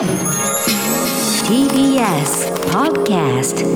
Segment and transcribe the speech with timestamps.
[0.00, 0.08] TBS
[2.72, 3.66] Podcast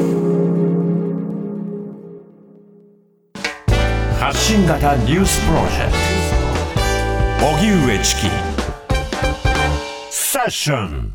[4.18, 5.92] 発信型ニュースプロジェク
[7.38, 7.46] ト。
[7.46, 8.22] 荻上チキ。
[10.10, 11.14] セッション。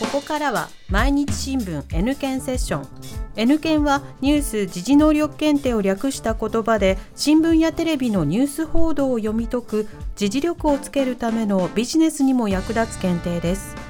[0.00, 2.88] ここからは毎日新聞 N 検セッション。
[3.36, 9.86] N 検はニュース時事能力検定を略した言葉で新聞やテレビのニュース報道を読み解く
[10.16, 13.87] 時事力をつけるためのビジネスにも役立つ検定です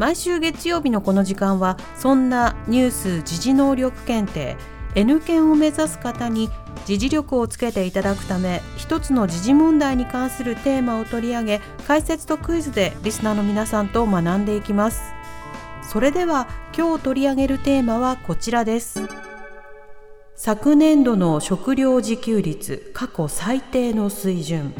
[0.00, 4.56] 毎週月曜日のこの時間はそんなニュース時事能力検定
[4.94, 6.48] N 検を目指す方に
[6.86, 15.02] 時事力をつけていただくため一つの時事問題に関するテーマを取り上げ解説とクイズでリスナーの皆さんと学んでいきます。
[15.82, 19.02] それでは今日取り上げるテーマはこちらです。
[20.34, 24.72] 昨年度の食料自給率過去最低の水準。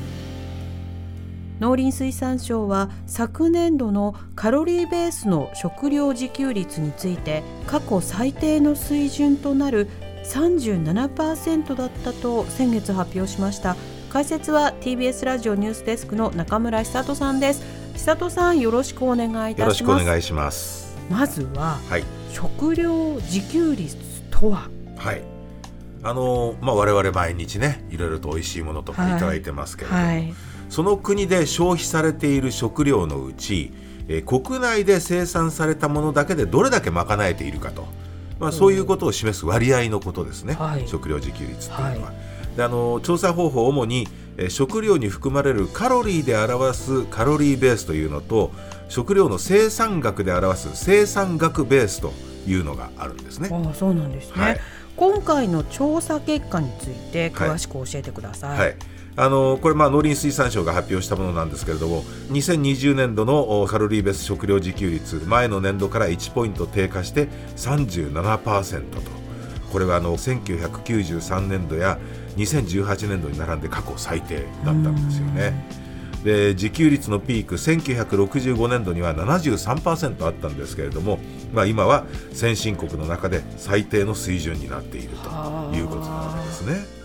[1.61, 9.89] 農林水産省は昨年度のカロリーベースの食料自給率について過去最低の水準となる
[10.25, 13.77] 37%だったと先月発表しました。
[14.11, 17.63] 解説は TBS ラジオニュースデスクの中村久人さんです。
[17.95, 19.61] 久人さんよろしくお願いいたします。
[19.61, 20.97] よろしくお願いします。
[21.11, 22.05] まずは、はい。
[22.33, 23.97] 食料自給率
[24.31, 24.71] とは？
[24.97, 25.23] はい。
[26.03, 30.35] あのまあ我々毎日ねいろいろと美味しいものとかいただいてますけれども、はい
[30.71, 33.73] その国で消費されている食料のうち、
[34.09, 37.87] えー国内で生産されたものだけでどれだけ賄えているかと、
[38.39, 40.89] まあ、そういうことを示す割合のことですね、はい。
[40.89, 42.09] 食料自給率っていうのは。
[42.09, 42.13] は
[42.57, 48.53] であの調査方法主に、えー食料に含まれるカロリーで表すカロリーベースというのと
[48.89, 52.13] 食料の生産額で表す生産額ベースと
[52.47, 53.51] いうのがあるんですね。
[53.53, 54.61] ああそうなんですね、はい。
[54.97, 58.77] 今回の調査結果について詳しく教えてください、はい、
[59.21, 69.03] あのこれ、まあ、農林水産省が発表したものなんですけれども2020年度のカロリーベース食料自給率前の年度から1ポイント低下して37%と
[69.71, 71.99] これはあの1993年度や
[72.37, 75.81] 2018年度に並んで過去最低だったんですよね。
[76.25, 81.19] で自給率のピーク1965年度には73%あったんですけれども、
[81.53, 85.15] まあ、今は先進国の中で最低の水準になっていると
[85.75, 87.00] いうことなわけですね。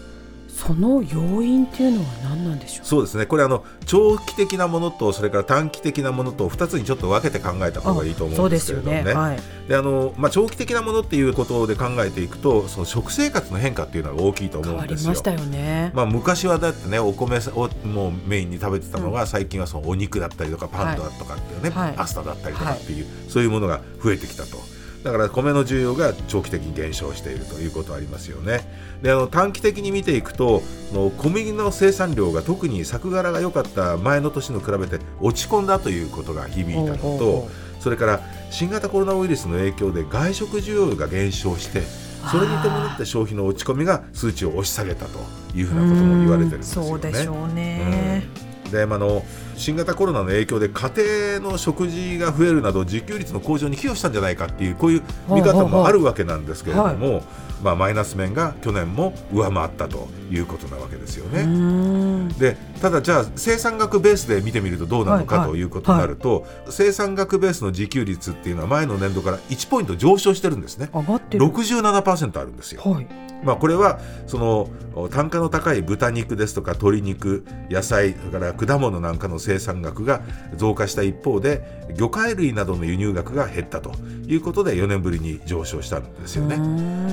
[0.55, 2.85] その要因っていうのは何なんでしょう？
[2.85, 3.25] そうですね。
[3.25, 9.03] これあの長期的なものとそれから短期的なものと2つにちょっと分けて考えた方がいいと思うんですけれどもね。
[9.03, 9.27] ですよね。
[9.29, 14.97] はいであのまあ、長期的なものっていうことで考えていくとその食生活の変化っていうのが大きいと思うんですよ。
[14.97, 21.93] りましたよね、まあ、昔はだってねお米をもうメインに食べてたのが、最近はそのお肉だったりとかパンだとかっていうね、はい。
[21.95, 24.57] パスタだったりとかっていう、そういうものが増えてきたと。
[25.05, 28.61] だから米の需要が長期的に減少しているということはありますよね。
[29.03, 37.47] であの短期的に見ていくとの小麦の生産量が特に作柄が良かった前の年の比べて落ち込んだということが響いたのと、
[37.79, 41.83] それから新型コロナウイルスの影響で外食需要が減少して
[42.31, 45.19] それに伴って消費の落ち込みが数値を押し下げたと
[45.55, 46.89] いうふうなことも言われてるんですよね。
[46.89, 48.34] そうでしょうね、うん
[48.71, 49.23] でまああの
[49.55, 50.91] 新型コロナの影響で家
[51.39, 57.23] 庭の食事が増えるなど自給率の向上に寄与したんじゃないかっていうこういう見方もあるわけなんですけれども、
[57.63, 62.33] まあ、マイナス面が去年も上回ったということなわけですよね。
[62.37, 70.89] でただじゃあ生産額ベースで見てみるとどうなのはいはいかということになると、生産額ベースの自給率っていうのは前の年度から1ポイント上昇してるんですね。
[70.93, 72.81] 上がってる67%あるんですよ。
[72.83, 80.21] はいまあ、これはそのお単価の高い豚肉ですとか鶏肉野菜それから果物なんかの生産額が
[80.55, 83.91] 増加した一方で魚介類などの輸入額が減ったと
[84.27, 86.57] いうことで4年ぶりに上昇したんですよね。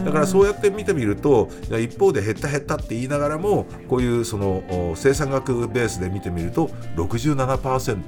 [0.05, 1.49] だからそうやって見てみると
[1.81, 7.99] 一方で減った減ったって言いながらもこういうそのお生産額ベースで見てみると67%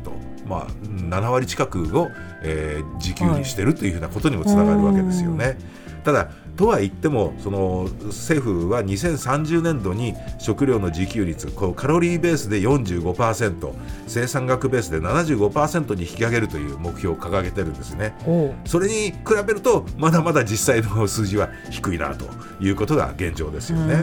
[0.46, 2.10] まあ7割近くを、
[2.42, 5.58] えー自給にしてるというふうなことにもつながるわけですよね。
[6.04, 13.72] ただとは言ってもその政府は2030年度に食料の自給率こうカロリーベースで45%
[14.06, 18.14] 生産額ベースで75%に引き上げるという目標を掲げてるんですね。
[18.24, 19.16] ほそれに比
[19.46, 22.26] べるとまだまだ実際の数字は低いなと
[22.60, 24.02] いうことが現状ですよね。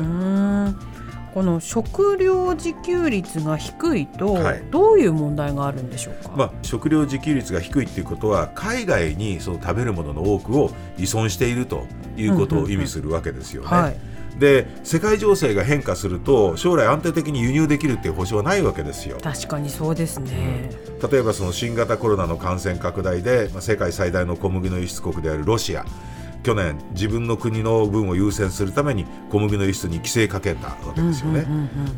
[1.33, 4.63] この食料自給率が低いと、はい。
[4.69, 11.86] どういう問題があるんでしょうか、まあ、食料自給率が低いっていうことは海外にその食べるものの多くを依存していると
[12.18, 13.68] いうことを意味するわけですよね。
[13.68, 14.12] はい。
[14.39, 19.18] で世界情勢が変化すると将来安定的に輸入できるっていう保証はないわけですよ。
[19.22, 20.69] 確かにそうですね、
[21.12, 25.86] 例えばその新型コロナの感染拡大で、まあ、世界最大の小麦の輸出国であるロシア
[26.44, 31.46] 去年自分の国の分を優先するために小麦の輸出に規制かけたわけですよね。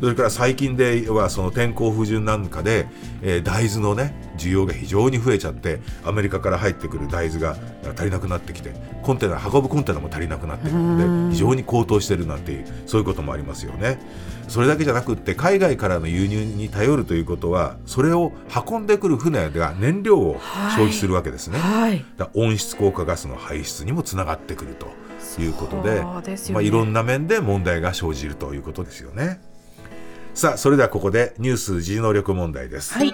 [0.00, 2.86] それから最近ではその天候不順なんかで、
[3.22, 7.56] えー大豆のね需要が非常に増えちゃってアメリカから入ってくる大豆が
[7.96, 13.98] 足りなくなってきてコンテナ運ぶコンテナも足りなくなってくるので非常に高騰してるなんていうそういうこともありますよね。
[14.48, 18.32] それだけじゃなくって海外からの輸入に頼るということはそれを
[18.68, 20.40] 運んでくる船が燃料を
[20.76, 21.58] 消費するわけですね。
[21.58, 22.04] はい。
[22.16, 24.86] だ温室効果ガスの排出にもつながってくると
[25.40, 26.00] いうことでね
[26.52, 29.40] まあ、いろんな面で問題が生じるということですよね。
[30.34, 33.12] さあそれではここでニュース時能力問題です、はい。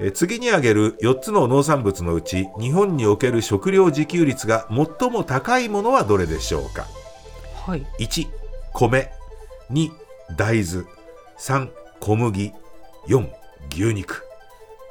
[0.00, 6.86] えー次に挙げる4つの農産物のうち日本における食料自給率が最も高いものはどれでしょうか？
[7.66, 7.86] はい。
[7.98, 8.26] 1
[8.88, 9.10] 米
[9.70, 9.90] 2
[10.36, 10.84] 大豆
[11.38, 11.68] 3
[12.00, 12.52] 小麦
[13.08, 13.28] 4
[13.70, 14.22] 牛肉。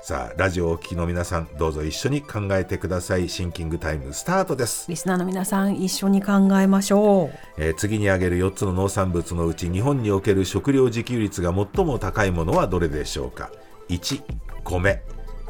[0.01, 3.27] さあラジオをお聞きの皆さんどうぞ一緒に考えてください。
[3.27, 13.51] シンキングタイムスタートです、リスナーの皆さん一緒に考えましょえー次に挙げる4つの農産物のうち日本における食料自給率が最も高いものはどれでしょうか
[13.89, 14.23] ？1
[14.63, 15.01] 米。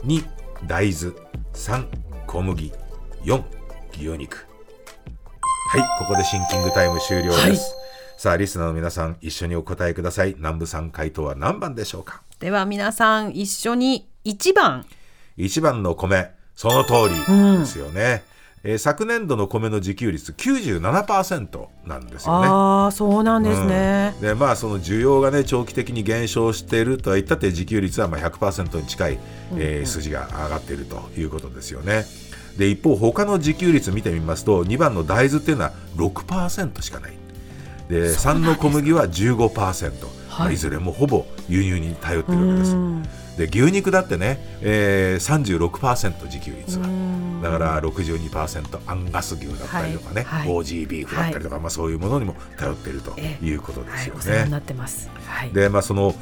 [0.03, 0.25] 2
[0.65, 1.13] 大豆。
[1.53, 1.87] 3
[2.25, 2.73] 小麦。
[3.23, 3.43] 4
[3.93, 4.47] 牛肉。
[5.71, 7.78] はいここでシンキングタイム終了です、はい
[8.19, 12.21] さあリスナーの皆さん一緒にお答えください南部さん回答は何番でしょうか？
[12.37, 12.41] う。
[12.41, 14.85] では皆さん一緒に1番。
[15.37, 18.23] 1番の米その通りですよね、
[18.63, 24.13] えー昨年度の米の自給率97%なんですよねああ、そうなんですね。
[24.19, 29.19] でまあその需要がね長期的に減少しているとは言ったって自給率はまあ100%に近い、
[29.55, 32.03] えー数字が上がっているということですよね。
[32.57, 37.13] で一方他の自給率見てみますと2番の大豆っていうのは6%しかない
[37.89, 42.75] で3の小麦は15%、まあ、いずれもほぼ輸入に頼っているわけです。
[43.37, 46.85] で牛肉だってね、えー、36%自給率は
[47.41, 50.47] だから62%アンガス牛だったりとかね、はい。
[50.49, 50.57] はい。
[50.57, 54.49] OG ビーフだったりとか、まあ、そういうものにも頼っているということではい、すよね。
[54.49, 55.09] なってます。
[55.25, 55.51] はい。
[55.51, 56.13] でまあ、その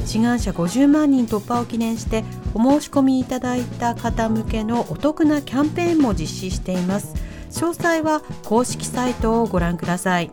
[0.06, 7.23] 志願者50万人突破を記念してお申し込みいただいた方向けのお得なキャンペーンも実施しています。
[7.54, 10.32] 詳細は公式サイトをご覧ください。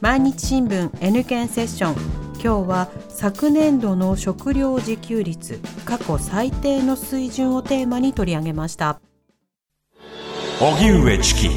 [0.00, 1.94] 毎日新聞 N 県セッション。
[2.34, 9.00] 今日は昨年度の食料自給率過去最低の水準をテーマに取り上げました。
[10.60, 11.48] 荻上チキ。